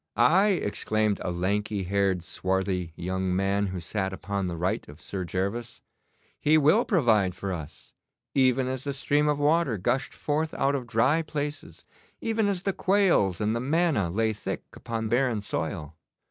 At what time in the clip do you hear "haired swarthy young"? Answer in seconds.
1.83-3.35